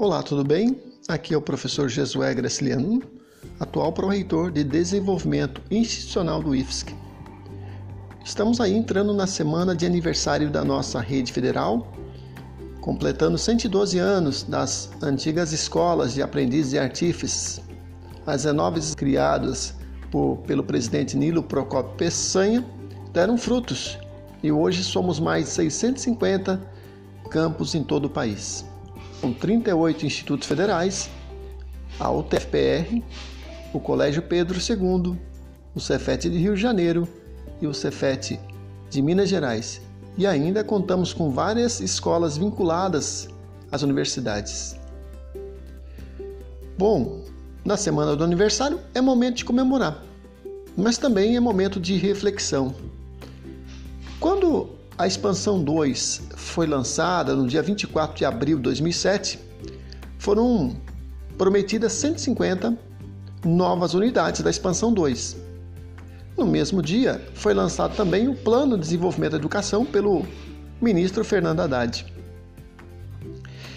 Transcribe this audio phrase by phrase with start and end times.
[0.00, 0.80] Olá, tudo bem?
[1.08, 3.02] Aqui é o professor Jesué Graciliano,
[3.58, 6.94] atual pró-reitor de Desenvolvimento Institucional do IFSC.
[8.24, 11.92] Estamos aí entrando na semana de aniversário da nossa rede federal,
[12.80, 17.60] completando 112 anos das antigas escolas de aprendizes e artífices,
[18.24, 19.74] as 19 criadas
[20.12, 22.64] por, pelo presidente Nilo Procopio Peçanha,
[23.12, 23.98] deram frutos
[24.44, 26.62] e hoje somos mais de 650
[27.30, 28.67] campos em todo o país
[29.20, 31.10] com 38 institutos federais,
[31.98, 33.02] a UTFPR,
[33.72, 35.18] o Colégio Pedro II,
[35.74, 37.06] o Cefet de Rio de Janeiro
[37.60, 38.38] e o Cefet
[38.90, 39.80] de Minas Gerais.
[40.16, 43.28] E ainda contamos com várias escolas vinculadas
[43.70, 44.76] às universidades.
[46.76, 47.24] Bom,
[47.64, 50.02] na semana do aniversário é momento de comemorar,
[50.76, 52.74] mas também é momento de reflexão.
[54.18, 59.38] Quando a expansão 2 foi lançada no dia 24 de abril de 2007.
[60.18, 60.76] Foram
[61.38, 62.76] prometidas 150
[63.44, 65.36] novas unidades da expansão 2.
[66.36, 70.26] No mesmo dia, foi lançado também o Plano de Desenvolvimento da Educação pelo
[70.80, 72.04] ministro Fernando Haddad.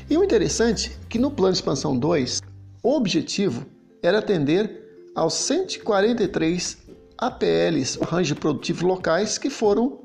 [0.10, 2.42] E o interessante é que no Plano de Expansão 2,
[2.82, 3.66] o objetivo
[4.02, 6.78] era atender aos 143
[7.16, 10.02] APLs, arranjos produtivos locais, que foram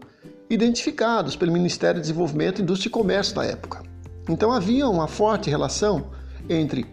[0.48, 3.82] identificados pelo Ministério do Desenvolvimento, Indústria e Comércio da época.
[4.28, 6.10] Então havia uma forte relação
[6.48, 6.86] entre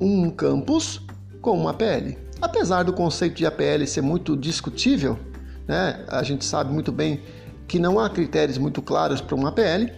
[0.00, 1.00] um campus
[1.40, 2.16] com uma APL.
[2.40, 5.18] Apesar do conceito de APL ser muito discutível,
[5.66, 7.20] né, a gente sabe muito bem
[7.68, 9.90] que não há critérios muito claros para uma APL,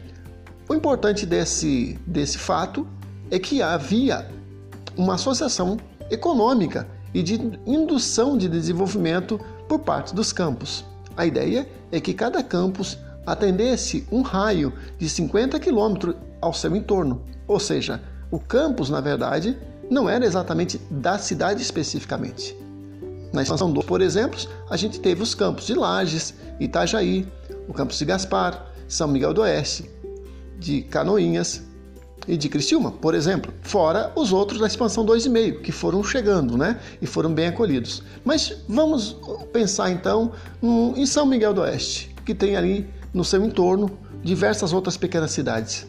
[0.69, 2.87] o importante desse, desse fato
[3.31, 4.29] é que havia
[4.97, 5.79] uma associação
[6.11, 7.35] econômica e de
[7.67, 10.85] indução de desenvolvimento por parte dos campos.
[11.17, 17.23] A ideia é que cada campus atendesse um raio de 50 quilômetros ao seu entorno,
[17.47, 19.57] ou seja, o campus, na verdade,
[19.91, 22.57] não era exatamente da cidade especificamente.
[23.33, 24.39] Na expansão 2, por exemplo,
[24.71, 27.27] a gente teve os campos de Lages, Itajaí,
[27.69, 29.91] o campus de Gaspar, São Miguel do Oeste,
[30.59, 31.63] de Canoinhas,
[32.27, 36.81] e de Criciúma, por exemplo, fora os outros da expansão 2,5 que foram chegando, né,
[37.01, 38.03] e foram bem acolhidos.
[38.25, 39.17] Mas vamos
[39.53, 40.33] pensar então
[40.97, 43.91] em São Miguel do Oeste, que tem ali no seu entorno
[44.23, 45.87] diversas outras pequenas cidades.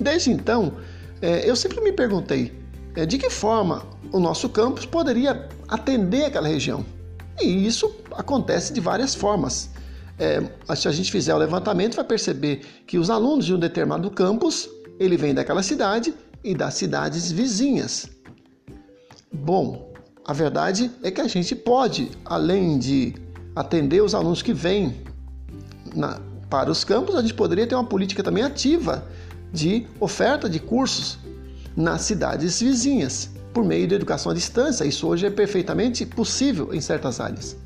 [0.00, 0.72] Desde então,
[1.20, 2.52] é, eu sempre me perguntei
[2.94, 3.82] é, de que forma
[4.12, 6.84] o nosso campus poderia atender aquela região.
[7.40, 9.70] E isso acontece de várias formas.
[10.18, 10.42] É,
[10.74, 14.68] se a gente fizer o levantamento, vai perceber que os alunos de um determinado campus
[14.98, 18.08] ele vem daquela cidade e das cidades vizinhas.
[19.32, 19.92] Bom,
[20.24, 23.14] a verdade é que a gente pode, além de
[23.54, 24.94] atender os alunos que vêm
[25.94, 29.06] na, para os campos, a gente poderia ter uma política também ativa
[29.52, 31.18] de oferta de cursos
[31.76, 34.84] nas cidades vizinhas, por meio da educação à distância.
[34.84, 37.56] Isso hoje é perfeitamente possível em certas áreas.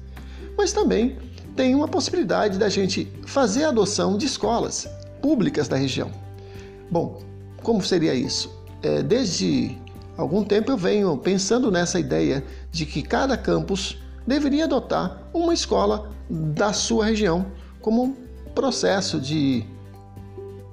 [0.57, 1.17] Mas também
[1.57, 4.89] tem uma possibilidade da gente fazer a adoção de escolas
[5.21, 6.11] públicas da região.
[6.91, 7.23] Bom,
[7.63, 8.51] como seria isso?
[8.83, 9.79] É, desde
[10.17, 16.11] algum tempo eu venho pensando nessa ideia de que cada campus deveria adotar uma escola
[16.29, 17.47] da sua região
[17.81, 18.15] como um
[18.55, 19.65] processo de,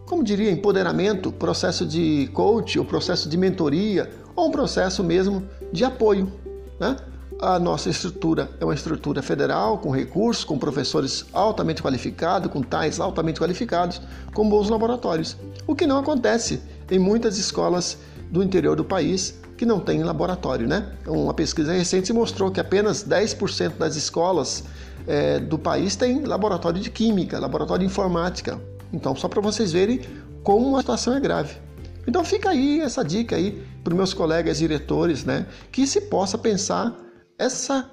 [0.06, 5.86] como diria, empoderamento, processo de coach, ou processo de mentoria, ou um processo mesmo de
[5.86, 6.32] apoio.
[6.80, 6.96] Né?
[7.40, 13.00] A nossa estrutura é uma estrutura federal, com recursos, com professores altamente qualificados, com tais
[13.00, 14.02] altamente qualificados,
[14.34, 15.38] com bons laboratórios.
[15.68, 16.60] O que não acontece
[16.90, 18.00] em muitas escolas
[18.32, 20.92] do interior do país que não tem laboratório, né?
[21.06, 24.64] Uma pesquisa recente mostrou que apenas 10% das escolas
[25.06, 28.60] é, do país tem laboratório de química, laboratório de informática.
[28.92, 30.02] Então, só para vocês verem
[30.42, 31.56] como a situação é grave.
[32.08, 35.46] Então, fica aí essa dica aí para os meus colegas diretores, né?
[35.72, 37.07] Que se possa pensar
[37.38, 37.90] essa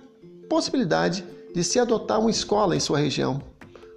[0.49, 1.25] possibilidade
[1.55, 3.43] de se adotar uma escola em sua região.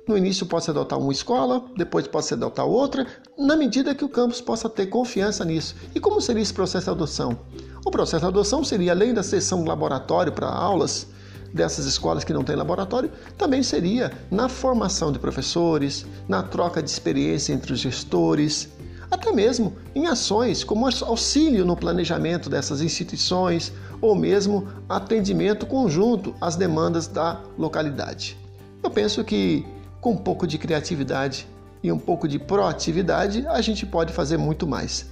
[0.07, 3.05] No início pode se adotar uma escola, depois pode se adotar outra,
[3.37, 5.75] na medida que o campus possa ter confiança nisso.
[5.93, 7.39] E como seria esse processo de adoção?
[7.85, 11.07] O processo de adoção seria, além da sessão laboratório para aulas
[11.53, 16.89] dessas escolas que não têm laboratório, também seria na formação de professores, na troca de
[16.89, 18.69] experiência entre os gestores,
[19.09, 26.55] até mesmo em ações como auxílio no planejamento dessas instituições ou mesmo atendimento conjunto às
[26.55, 28.37] demandas da localidade.
[28.83, 29.65] Eu penso que
[29.99, 31.47] com um pouco de criatividade
[31.83, 35.09] e um pouco de proatividade a gente pode fazer muito mais.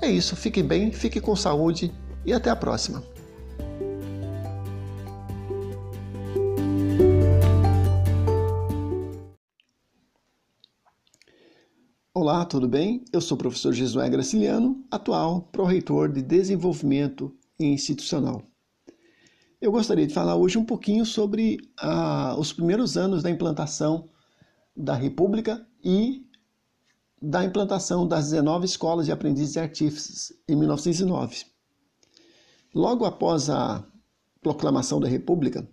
[0.00, 1.92] É isso, fique bem, fique com saúde
[2.26, 3.02] e até a próxima.
[12.12, 13.04] Olá, tudo bem?
[13.12, 18.42] Eu sou o professor Jesué Graciliano, atual pró-reitor de Desenvolvimento Institucional.
[19.60, 24.08] Eu gostaria de falar hoje um pouquinho sobre ah, os primeiros anos da implantação
[24.76, 26.26] da República e
[27.22, 31.46] da implantação das 19 escolas de aprendizes e artífices em 1909.
[32.74, 33.86] Logo após a
[34.42, 35.66] proclamação da República,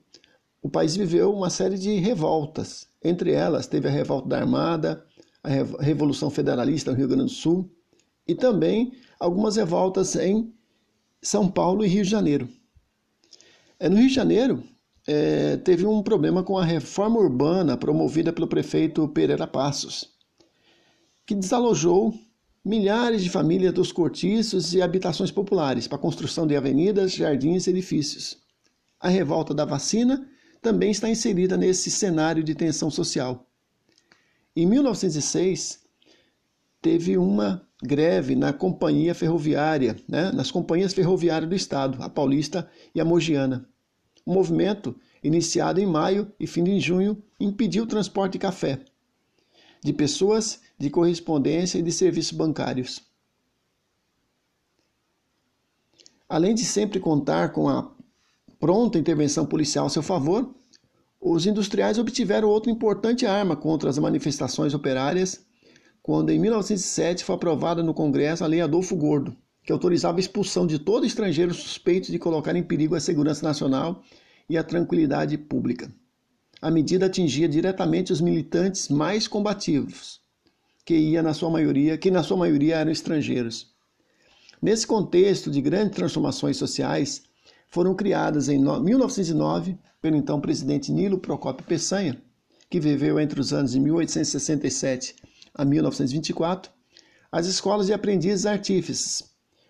[0.62, 2.88] o país viveu uma série de revoltas.
[3.04, 5.04] Entre elas, teve a revolta da Armada,
[5.44, 5.50] a
[5.82, 7.70] Revolução Federalista no Rio Grande do Sul
[8.28, 10.54] e também algumas revoltas em
[11.22, 12.50] São Paulo e Rio de Janeiro.
[13.80, 14.64] É, no Rio de Janeiro,
[15.08, 20.10] é, teve um problema com a reforma urbana promovida pelo prefeito Pereira Passos,
[21.26, 22.14] que desalojou
[22.64, 27.72] milhares de famílias dos cortiços e habitações populares para a construção de avenidas, jardins e
[27.72, 28.38] edifícios.
[29.00, 30.28] A revolta da vacina
[30.62, 33.48] também está inserida nesse cenário de tensão social.
[34.56, 35.80] Em 1906,
[36.82, 43.02] teve uma greve na companhia ferroviária, né, nas companhias ferroviárias do estado, a paulista e
[43.02, 43.68] a mogiana.
[44.26, 48.80] O movimento, iniciado em maio e fim de junho, impediu o transporte de café,
[49.84, 53.02] de pessoas, de correspondência e de serviços bancários.
[56.30, 57.92] Além de sempre contar com a
[58.60, 60.54] pronta intervenção policial a seu favor,
[61.20, 65.46] os industriais obtiveram outra importante arma contra as manifestações operárias
[66.04, 70.66] quando, em 1907, foi aprovada no Congresso a Lei Adolfo Gordo, que autorizava a expulsão
[70.66, 74.02] de todo estrangeiro suspeito de colocar em perigo a segurança nacional
[74.50, 75.94] e a tranquilidade pública.
[76.60, 80.20] A medida atingia diretamente os militantes mais combativos,
[80.84, 83.72] que ia na sua maioria, que na sua maioria eram estrangeiros.
[84.62, 87.24] Nesse contexto de grandes transformações sociais,
[87.68, 92.22] foram criadas em 1909 pelo então presidente Nilo Procópio Peçanha,
[92.70, 95.16] que viveu entre os anos de 1867
[95.54, 96.72] a 1924,
[97.32, 99.24] as escolas de aprendizes artífices,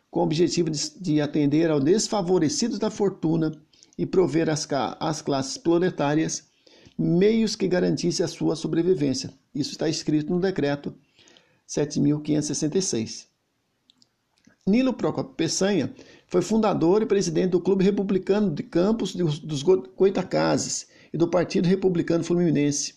[0.10, 3.52] com o objetivo de, atender aos desfavorecidos da fortuna
[3.98, 6.50] e prover às, classes proletárias
[6.98, 9.34] meios que garantissem a sua sobrevivência.
[9.54, 10.94] Isso está escrito no decreto
[11.66, 13.28] 7566.
[14.68, 15.94] Nilo Procópio Peçanha
[16.28, 22.24] foi fundador e presidente do Clube Republicano de Campos dos Goitacazes e do Partido Republicano
[22.24, 22.94] Fluminense.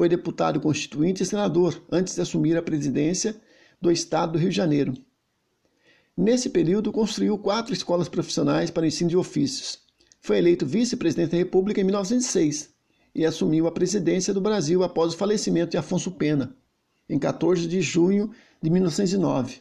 [0.00, 3.38] Foi deputado constituinte e senador antes de assumir a presidência
[3.78, 4.94] do Estado do Rio de Janeiro.
[6.16, 9.80] Nesse período, construiu quatro escolas profissionais para o ensino de ofícios.
[10.22, 12.70] Foi eleito vice-presidente da República em 1906
[13.14, 16.56] e assumiu a presidência do Brasil após o falecimento de Afonso Pena,
[17.06, 18.30] em 14 de junho
[18.62, 19.58] de 1909,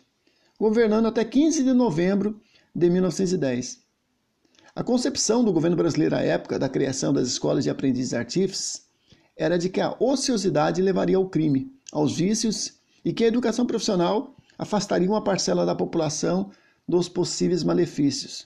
[0.58, 2.40] governando até 15 de novembro
[2.74, 3.84] de 1910.
[4.74, 8.88] A concepção do governo brasileiro à época da criação das escolas de aprendizes artífices
[9.40, 12.74] era de que a ociosidade levaria ao crime, aos vícios
[13.06, 16.52] e que a educação profissional afastaria uma parcela da população
[16.86, 18.46] dos possíveis malefícios.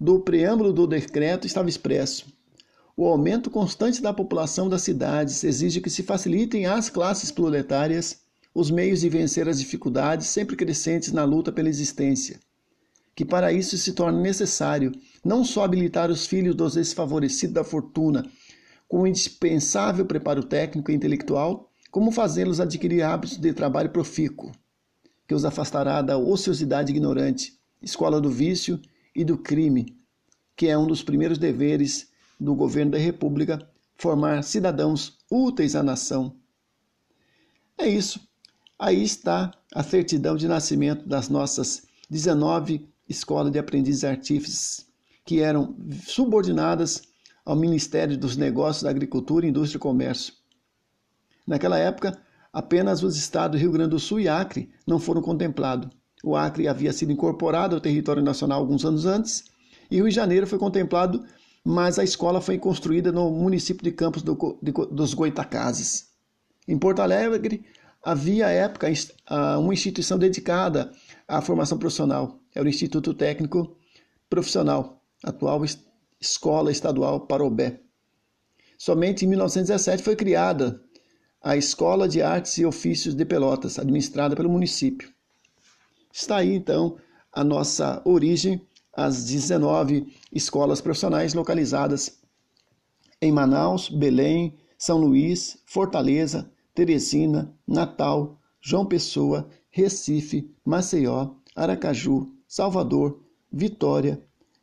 [0.00, 2.26] Do preâmbulo do decreto estava expresso:
[2.96, 8.22] o aumento constante da população das cidades exige que se facilitem às classes proletárias
[8.54, 12.40] os meios de vencer as dificuldades sempre crescentes na luta pela existência
[13.16, 14.92] que para isso se torna necessário
[15.24, 18.30] não só habilitar os filhos dos desfavorecidos da fortuna
[18.88, 24.52] com o indispensável preparo técnico e intelectual, como fazê-los adquirir hábitos de trabalho profícuo,
[25.26, 28.80] que os afastará da ociosidade ignorante, escola do vício
[29.14, 29.96] e do crime,
[30.54, 33.58] que é um dos primeiros deveres do governo da República,
[33.96, 36.36] formar cidadãos úteis à nação.
[37.78, 38.20] É isso.
[38.78, 44.86] Aí está a certidão de nascimento das nossas 19 escola de aprendizes artífices,
[45.24, 47.02] que eram subordinadas
[47.46, 50.34] ao Ministério dos Negócios da Agricultura, Indústria e Comércio.
[51.46, 52.20] Naquela época,
[52.52, 55.88] apenas os estados do Rio Grande do Sul e Acre não foram contemplados.
[56.24, 59.44] O Acre havia sido incorporado ao território nacional alguns anos antes,
[59.88, 61.24] e Rio de Janeiro foi contemplado,
[61.64, 66.08] mas a escola foi construída no município de Campos do, de, dos Goitacazes.
[66.66, 67.64] Em Porto Alegre,
[68.02, 68.88] havia à época
[69.60, 70.90] uma instituição dedicada
[71.28, 72.40] à formação profissional.
[72.52, 73.76] Era o Instituto Técnico
[74.28, 75.62] Profissional, atual
[76.20, 77.80] Escola Estadual Parobé.
[78.78, 80.82] Somente em 1917 foi criada
[81.42, 85.12] a Escola de Artes e Ofícios de Pelotas, administrada pelo município.
[86.12, 86.96] Está aí então
[87.32, 92.18] a nossa origem, as 19 escolas profissionais localizadas
[93.20, 103.20] em Manaus, Belém, São Luís, Fortaleza, Teresina, Natal, João Pessoa, Recife, Maceió, Aracaju, Salvador,
[103.52, 104.20] Vitória,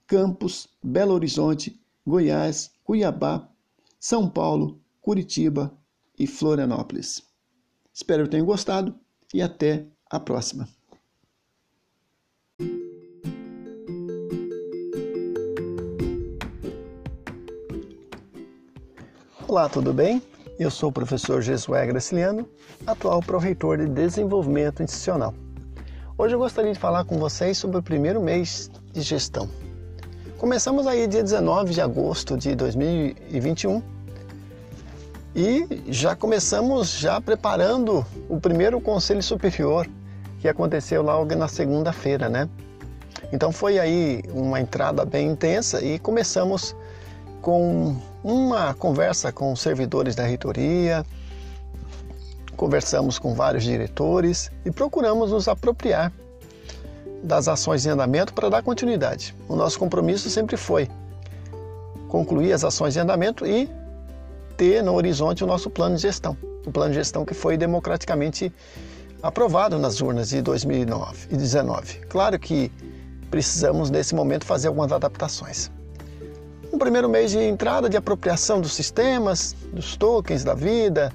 [0.07, 3.47] Campos, Belo Horizonte, Goiás, Cuiabá,
[3.99, 5.73] São Paulo, Curitiba
[6.17, 7.23] e Florianópolis.
[7.93, 8.95] Espero que tenham gostado
[9.33, 10.67] e até a próxima.
[19.47, 20.21] Olá, tudo bem?
[20.59, 22.47] Eu sou o professor Jesué Graciliano,
[22.85, 25.33] atual pró-reitor de Desenvolvimento Institucional.
[26.17, 29.49] Hoje eu gostaria de falar com vocês sobre o primeiro mês de gestão.
[30.43, 33.81] Começamos aí dia 19 de agosto de 2021
[35.33, 39.87] e já começamos já preparando o primeiro conselho superior
[40.41, 42.49] que aconteceu logo na segunda-feira, né?
[43.31, 46.75] Então foi aí uma entrada bem intensa e começamos
[47.41, 51.05] com uma conversa com servidores da reitoria,
[52.57, 56.11] conversamos com vários diretores e procuramos nos apropriar
[57.23, 59.33] das ações em andamento para dar continuidade.
[59.47, 60.89] O nosso compromisso sempre foi
[62.09, 63.69] concluir as ações em andamento e
[64.57, 66.37] ter no horizonte o nosso plano de gestão.
[66.65, 68.53] O plano de gestão que foi democraticamente
[69.21, 71.99] aprovado nas urnas de 2019.
[72.09, 72.71] Claro que
[73.31, 75.71] precisamos nesse momento fazer algumas adaptações
[76.73, 81.11] um primeiro mês de entrada de apropriação dos sistemas, dos tokens da vida,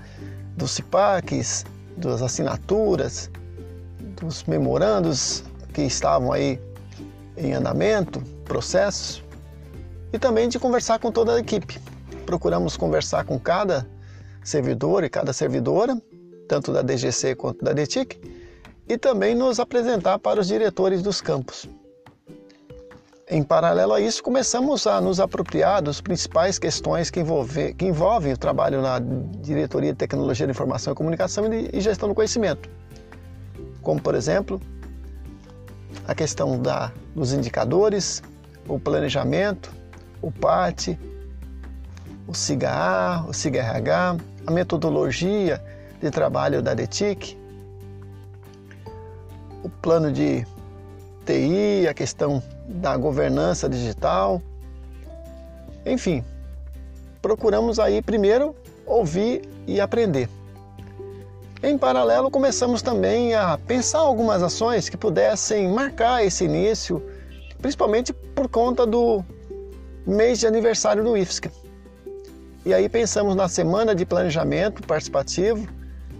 [0.56, 3.28] dos CIPACs, das assinaturas,
[4.20, 5.42] dos memorandos
[5.78, 6.60] que estavam aí
[7.36, 9.22] em andamento, processos,
[10.12, 11.80] e também de conversar com toda a equipe.
[12.26, 13.88] Procuramos conversar com cada
[14.42, 15.96] servidor e cada servidora,
[16.48, 18.20] tanto da DGC quanto da DETIC,
[18.88, 21.68] e também nos apresentar para os diretores dos campos.
[23.30, 28.32] Em paralelo a isso, começamos a nos apropriar das principais questões que, envolve, que envolvem
[28.32, 32.68] o trabalho na Diretoria de Tecnologia de Informação e Comunicação e Gestão do Conhecimento,
[33.80, 34.60] como, por exemplo,
[36.06, 38.22] a questão da, dos indicadores,
[38.66, 39.72] o planejamento,
[40.20, 40.98] o PAT,
[42.26, 44.16] o SIGA-A, o SIGA-RH,
[44.46, 45.62] a metodologia
[46.00, 47.36] de trabalho da DETIC,
[49.62, 50.46] o plano de
[51.24, 54.42] TI, a questão da governança digital.
[55.84, 56.24] Enfim,
[57.20, 58.54] procuramos aí primeiro
[58.86, 60.28] ouvir e aprender.
[61.60, 67.02] Em paralelo, começamos também a pensar algumas ações que pudessem marcar esse início,
[67.60, 69.24] principalmente por conta do
[70.06, 71.50] mês de aniversário do IFSC.
[72.64, 75.66] E aí pensamos na semana de planejamento participativo,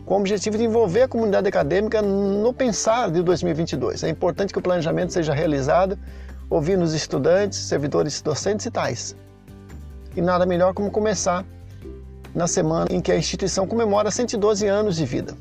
[0.05, 4.03] com o objetivo de envolver a comunidade acadêmica no pensar de 2022.
[4.03, 5.97] É importante que o planejamento seja realizado
[6.51, 9.15] ouvindo os estudantes, servidores docentes e tais.
[10.17, 11.45] E nada melhor como começar
[12.35, 15.35] na semana em que a instituição comemora 112 anos de vida.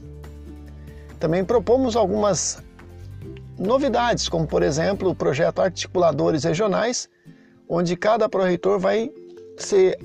[1.19, 2.61] Também propomos algumas
[3.57, 7.09] novidades, como por exemplo o projeto Articuladores Regionais,
[7.67, 9.11] onde cada pró-reitor vai
[9.57, 9.99] ser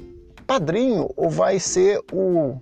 [0.46, 2.56] padrinho ou vai ser o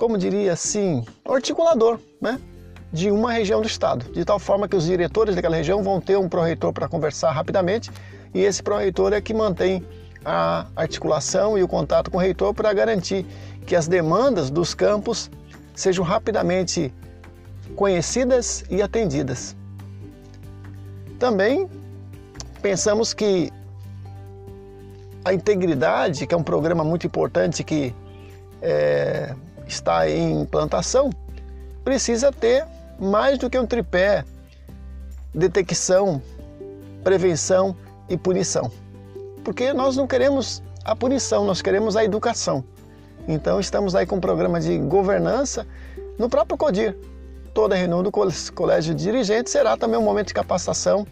[0.00, 2.40] como diria assim, articulador né,
[2.90, 6.16] de uma região do estado, de tal forma que os diretores daquela região vão ter
[6.16, 7.90] um pró-reitor para conversar rapidamente
[8.32, 9.84] e esse pró-reitor é que mantém
[10.24, 13.24] a articulação e o contato com o reitor para garantir
[13.66, 15.30] que as demandas dos campos
[15.74, 16.92] sejam rapidamente
[17.74, 19.56] conhecidas e atendidas.
[21.18, 21.68] Também
[22.60, 23.52] pensamos que
[25.24, 27.94] a integridade, que é um programa muito importante que
[28.62, 29.34] é,
[29.66, 31.10] está em implantação,
[31.84, 32.66] precisa ter
[32.98, 34.24] mais do que um tripé:
[35.34, 36.22] detecção,
[37.02, 37.76] prevenção
[38.08, 38.70] e punição.
[39.44, 42.64] Porque nós não queremos a punição, nós queremos a educação.
[43.26, 45.66] Então estamos aí com um programa de governança
[46.18, 46.96] no próprio CODIR.
[47.52, 51.06] Toda reunião do colégio de dirigentes será também um momento de capacitação,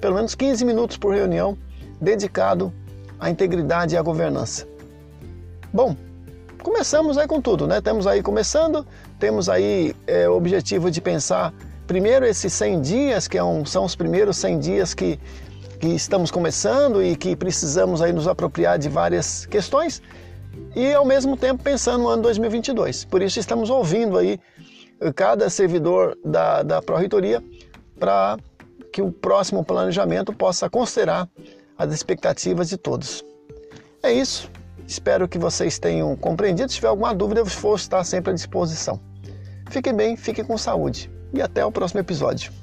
[0.00, 1.56] pelo menos 15 minutos por reunião,
[2.00, 2.72] dedicado
[3.18, 4.66] à integridade e à governança.
[5.72, 5.96] Bom,
[6.62, 7.78] começamos aí com tudo, né?
[7.78, 8.86] Estamos aí começando,
[9.18, 11.52] temos aí é, o objetivo de pensar
[11.86, 15.18] primeiro esses 100 dias, que é são os primeiros 100 dias que,
[15.80, 20.02] que estamos começando e que precisamos aí nos apropriar de várias questões
[20.76, 23.06] e ao mesmo tempo pensando no ano 2022.
[23.06, 24.38] Por isso estamos ouvindo aí
[25.14, 27.42] cada servidor da, da Pró-Reitoria
[27.98, 28.36] para
[28.92, 31.26] que o próximo planejamento possa considerar
[31.78, 33.24] as expectativas de todos.
[34.02, 34.50] É isso.
[34.86, 36.68] Espero que vocês tenham compreendido.
[36.68, 39.00] Se tiver alguma dúvida, eu vou estar sempre à disposição.
[39.70, 42.59] Fiquem bem, fiquem com saúde e até o próximo episódio.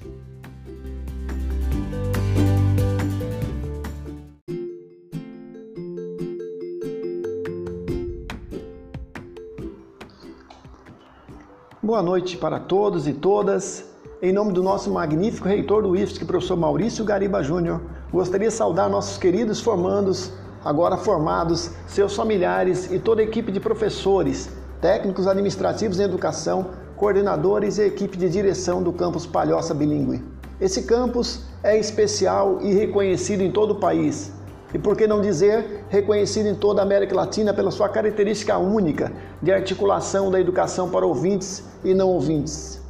[11.87, 13.85] Boa noite para todos e todas.
[14.21, 17.79] Em nome do nosso magnífico reitor do IFSC, professor Maurício Gariba Júnior,
[18.11, 20.33] gostaria de saudar nossos queridos formandos
[20.65, 24.49] agora formados, seus familiares e toda a equipe de professores,
[24.81, 30.21] técnicos administrativos em educação, coordenadores e equipe de direção do campus Palhoça Bilingue.
[30.59, 34.33] Esse campus é especial e reconhecido em todo o país.
[34.73, 39.11] E por que não dizer reconhecido em toda a América Latina pela sua característica única
[39.41, 42.81] de articulação da educação para ouvintes e não ouvintes.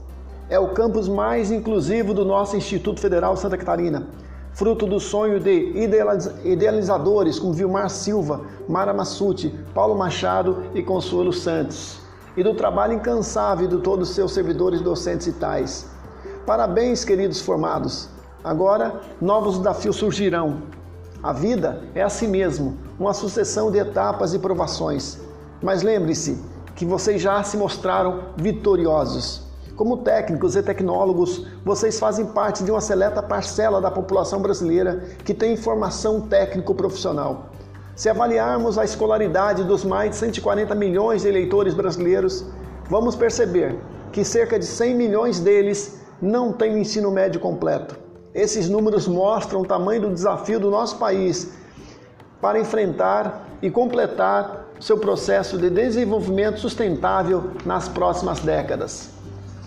[0.50, 4.08] É o campus mais inclusivo do nosso Instituto Federal Santa Catarina,
[4.54, 5.74] fruto do sonho de
[6.44, 12.00] idealizadores como Vilmar Silva, Mara Massuti, Paulo Machado e Consuelo Santos,
[12.36, 15.86] e do trabalho incansável de todos os seus servidores docentes e tais.
[16.46, 18.10] Parabéns, queridos formados!
[18.44, 20.62] Agora, novos desafios surgirão.
[21.24, 25.18] A vida é assim mesmo, uma sucessão de etapas e provações.
[25.62, 26.40] Mas lembre-se
[26.76, 29.42] que vocês já se mostraram vitoriosos.
[29.76, 35.34] Como técnicos e tecnólogos, vocês fazem parte de uma seleta parcela da população brasileira que
[35.34, 37.48] tem formação técnico-profissional.
[37.96, 42.46] Se avaliarmos a escolaridade dos mais de 140 milhões de eleitores brasileiros,
[42.88, 43.76] vamos perceber
[44.12, 48.07] que cerca de 100 milhões deles não têm o ensino médio completo.
[48.34, 51.54] Esses números mostram o tamanho do desafio do nosso país
[52.42, 59.10] para enfrentar e completar seu processo de desenvolvimento sustentável nas próximas décadas.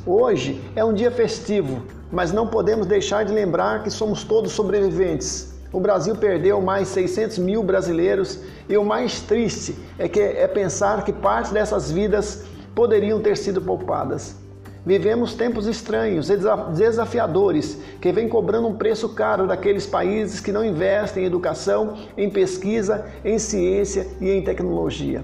[0.07, 5.53] Hoje é um dia festivo, mas não podemos deixar de lembrar que somos todos sobreviventes.
[5.73, 11.05] O Brasil perdeu mais 600 mil brasileiros e o mais triste é, que, é pensar
[11.05, 14.40] que parte dessas vidas poderiam ter sido poupadas.
[14.85, 16.39] Vivemos tempos estranhos e
[16.75, 22.31] desafiadores que vêm cobrando um preço caro daqueles países que não investem em educação, em
[22.31, 25.23] pesquisa, em ciência e em tecnologia.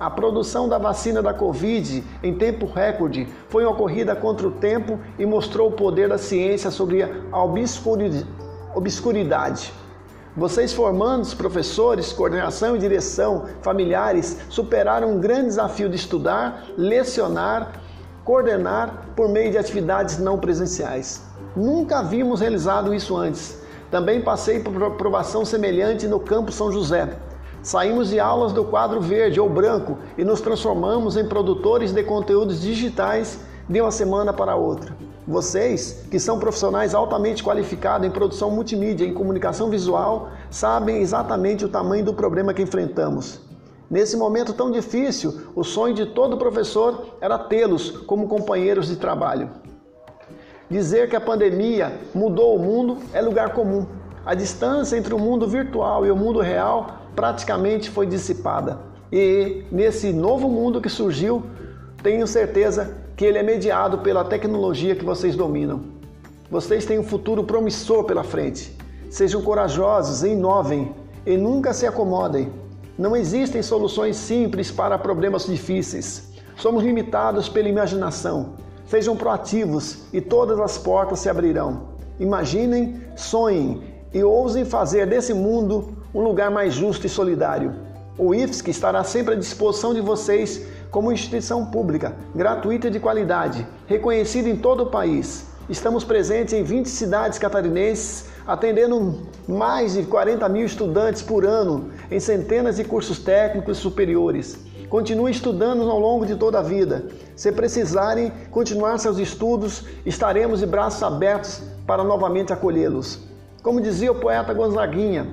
[0.00, 4.98] A produção da vacina da Covid em tempo recorde foi uma corrida contra o tempo
[5.18, 7.44] e mostrou o poder da ciência sobre a
[8.74, 9.72] obscuridade.
[10.36, 17.72] Vocês formandos, professores, coordenação e direção, familiares, superaram um grande desafio de estudar, lecionar,
[18.26, 21.22] coordenar por meio de atividades não presenciais.
[21.54, 23.62] Nunca havíamos realizado isso antes.
[23.88, 27.08] Também passei por provação semelhante no Campo São José.
[27.62, 32.60] Saímos de aulas do quadro verde ou branco e nos transformamos em produtores de conteúdos
[32.60, 34.96] digitais de uma semana para outra.
[35.26, 41.68] Vocês, que são profissionais altamente qualificados em produção multimídia e comunicação visual, sabem exatamente o
[41.68, 43.45] tamanho do problema que enfrentamos.
[43.88, 49.48] Nesse momento tão difícil, o sonho de todo professor era tê-los como companheiros de trabalho.
[50.68, 53.86] Dizer que a pandemia mudou o mundo é lugar comum.
[54.24, 58.80] A distância entre o mundo virtual e o mundo real praticamente foi dissipada.
[59.12, 61.44] E nesse novo mundo que surgiu,
[62.02, 65.84] tenho certeza que ele é mediado pela tecnologia que vocês dominam.
[66.50, 68.76] Vocês têm um futuro promissor pela frente.
[69.08, 70.92] Sejam corajosos, inovem
[71.24, 72.65] e nunca se acomodem.
[72.98, 76.30] Não existem soluções simples para problemas difíceis.
[76.56, 78.54] Somos limitados pela imaginação.
[78.86, 81.88] Sejam proativos e todas as portas se abrirão.
[82.18, 83.82] Imaginem, sonhem
[84.14, 87.74] e ousem fazer desse mundo um lugar mais justo e solidário.
[88.16, 93.66] O IFSC estará sempre à disposição de vocês como instituição pública, gratuita e de qualidade,
[93.86, 95.48] reconhecida em todo o país.
[95.68, 102.20] Estamos presentes em 20 cidades catarinenses, atendendo mais de 40 mil estudantes por ano em
[102.20, 104.58] centenas de cursos técnicos superiores.
[104.88, 107.06] Continue estudando ao longo de toda a vida.
[107.34, 113.20] Se precisarem continuar seus estudos, estaremos de braços abertos para novamente acolhê-los.
[113.62, 115.26] Como dizia o poeta Gonzaguinha,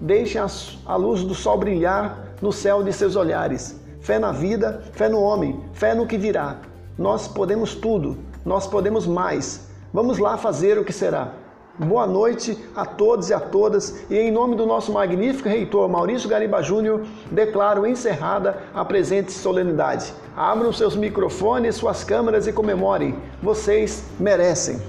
[0.00, 0.40] Deixem
[0.86, 3.80] a luz do sol brilhar no céu de seus olhares.
[4.00, 6.58] Fé na vida, fé no homem, fé no que virá.
[6.96, 9.66] Nós podemos tudo, nós podemos mais.
[9.92, 11.32] Vamos lá fazer o que será.
[11.78, 16.28] Boa noite a todos e a todas, e em nome do nosso magnífico reitor Maurício
[16.28, 20.12] Gariba Júnior, declaro encerrada a presente solenidade.
[20.36, 23.14] Abram seus microfones, suas câmeras e comemorem.
[23.40, 24.80] Vocês merecem.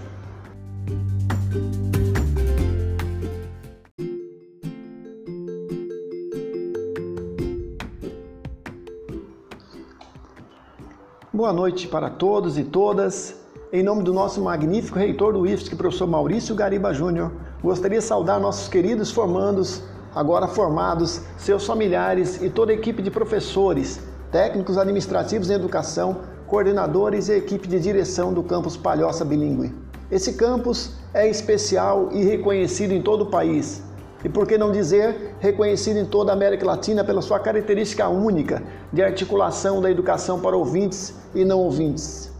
[11.31, 13.38] Boa noite para todos e todas.
[13.71, 18.39] Em nome do nosso magnífico reitor do IFSC, professor Maurício Gariba Júnior, gostaria de saudar
[18.39, 19.83] nossos queridos formandos,
[20.15, 23.99] agora formados, seus familiares e toda a equipe de professores,
[24.31, 29.71] técnicos administrativos em educação, coordenadores e equipe de direção do campus Palhoça Bilingue.
[30.09, 33.83] Esse campus é especial e reconhecido em todo o país
[34.25, 38.63] e por que não dizer reconhecido em toda a América Latina pela sua característica única
[38.91, 42.38] de articulação da educação para ouvintes e não ouvintes.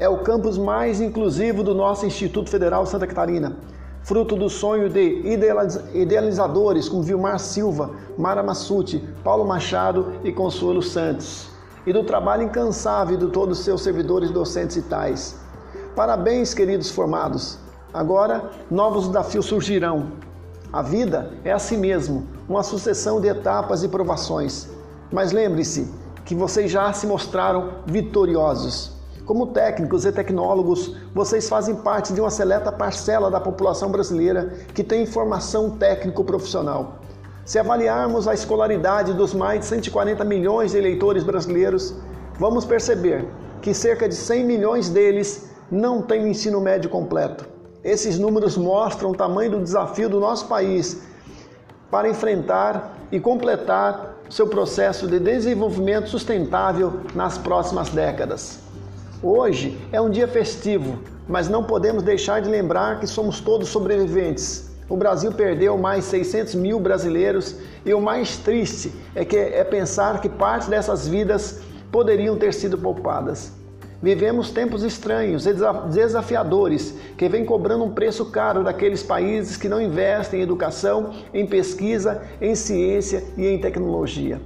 [0.00, 3.56] É o campus mais inclusivo do nosso Instituto Federal Santa Catarina,
[4.00, 5.22] fruto do sonho de
[5.92, 11.50] idealizadores como Vilmar Silva, Mara Massuti, Paulo Machado e Consuelo Santos,
[11.84, 15.36] e do trabalho incansável de todos os seus servidores docentes e tais.
[15.96, 17.58] Parabéns, queridos formados.
[17.92, 20.12] Agora, novos desafios surgirão.
[20.72, 24.68] A vida é assim mesmo, uma sucessão de etapas e provações.
[25.10, 25.92] Mas lembre-se
[26.24, 28.97] que vocês já se mostraram vitoriosos.
[29.28, 34.82] Como técnicos e tecnólogos, vocês fazem parte de uma seleta parcela da população brasileira que
[34.82, 37.00] tem formação técnico-profissional.
[37.44, 41.94] Se avaliarmos a escolaridade dos mais de 140 milhões de eleitores brasileiros,
[42.38, 43.28] vamos perceber
[43.60, 47.46] que cerca de 100 milhões deles não têm o ensino médio completo.
[47.84, 51.02] Esses números mostram o tamanho do desafio do nosso país
[51.90, 58.66] para enfrentar e completar seu processo de desenvolvimento sustentável nas próximas décadas.
[59.20, 64.70] Hoje é um dia festivo, mas não podemos deixar de lembrar que somos todos sobreviventes.
[64.88, 70.20] O Brasil perdeu mais 600 mil brasileiros e o mais triste é, que, é pensar
[70.20, 73.52] que parte dessas vidas poderiam ter sido poupadas.
[74.00, 75.54] Vivemos tempos estranhos e
[75.90, 81.44] desafiadores que vêm cobrando um preço caro daqueles países que não investem em educação, em
[81.44, 84.40] pesquisa, em ciência e em tecnologia.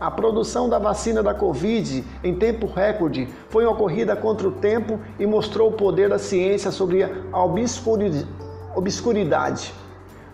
[0.00, 5.00] A produção da vacina da Covid em tempo recorde foi uma corrida contra o tempo
[5.18, 7.44] e mostrou o poder da ciência sobre a
[8.76, 9.74] obscuridade.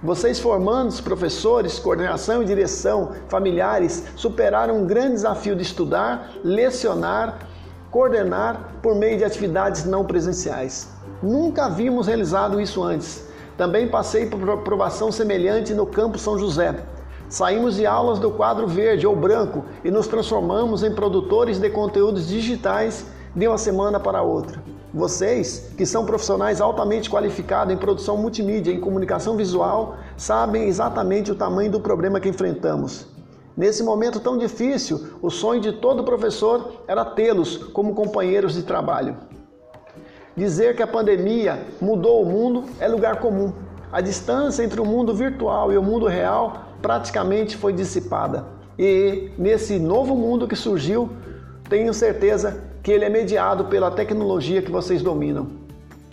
[0.03, 7.39] Vocês formandos, professores, coordenação e direção, familiares, superaram um grande desafio de estudar, lecionar,
[7.91, 10.91] coordenar por meio de atividades não presenciais.
[11.23, 13.27] Nunca havíamos realizado isso antes.
[13.57, 16.75] Também passei por provação semelhante no Campo São José.
[17.35, 22.29] Saímos de aulas do quadro verde ou branco e nos transformamos em produtores de conteúdos
[22.29, 24.63] digitais de uma semana para outra.
[24.93, 31.33] Vocês, que são profissionais altamente qualificados em produção multimídia e em comunicação visual, sabem exatamente
[31.33, 33.09] o tamanho do problema que enfrentamos.
[33.57, 39.17] Nesse momento tão difícil, o sonho de todo professor era tê-los como companheiros de trabalho.
[40.37, 43.53] Dizer que a pandemia mudou o mundo é lugar comum.
[43.93, 48.45] A distância entre o mundo virtual e o mundo real praticamente foi dissipada.
[48.79, 51.11] E nesse novo mundo que surgiu,
[51.69, 55.49] tenho certeza que ele é mediado pela tecnologia que vocês dominam.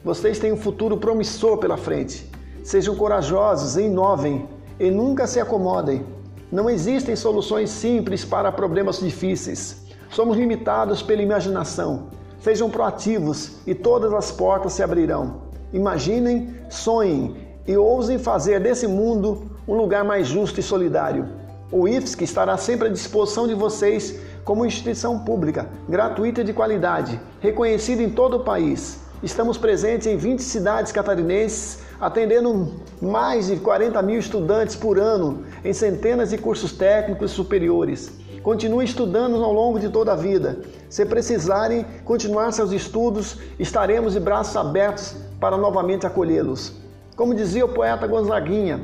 [0.03, 2.29] Vocês têm um futuro promissor pela frente.
[2.63, 4.47] Sejam corajosos, inovem
[4.79, 6.05] e nunca se acomodem.
[6.51, 9.85] Não existem soluções simples para problemas difíceis.
[10.09, 12.09] Somos limitados pela imaginação.
[12.39, 15.41] Sejam proativos e todas as portas se abrirão.
[15.73, 17.35] Imaginem, sonhem
[17.67, 21.27] e ousem fazer desse mundo um lugar mais justo e solidário.
[21.71, 27.19] O IFSC estará sempre à disposição de vocês como instituição pública, gratuita e de qualidade,
[27.39, 28.99] reconhecida em todo o país.
[29.23, 35.71] Estamos presentes em 20 cidades catarinenses, atendendo mais de 40 mil estudantes por ano em
[35.71, 38.11] centenas de cursos técnicos superiores.
[38.41, 40.59] Continue estudando ao longo de toda a vida.
[40.89, 46.73] Se precisarem continuar seus estudos, estaremos de braços abertos para novamente acolhê-los.
[47.15, 48.79] Como dizia o poeta Gonzaguinha,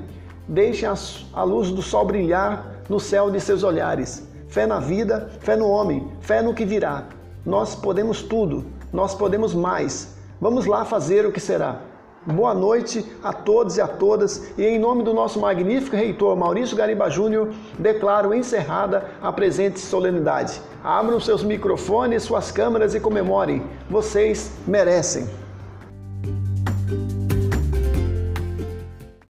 [0.48, 0.88] Deixem
[1.34, 4.26] a luz do sol brilhar no céu de seus olhares.
[4.48, 7.04] Fé na vida, fé no homem, fé no que virá.
[7.46, 8.64] Nós podemos tudo,
[8.94, 10.16] nós podemos mais.
[10.40, 11.82] Vamos lá fazer o que será.
[12.26, 16.78] Boa noite a todos e a todas, e em nome do nosso magnífico reitor Maurício
[16.78, 20.62] Gariba Júnior, declaro encerrada a presente solenidade.
[20.82, 23.64] Abram seus microfones, suas câmeras e comemorem.
[23.90, 25.28] Vocês merecem.